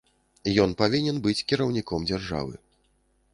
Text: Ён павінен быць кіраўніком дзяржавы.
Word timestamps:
Ён 0.63 0.71
павінен 0.79 1.19
быць 1.27 1.43
кіраўніком 1.51 2.09
дзяржавы. 2.13 2.59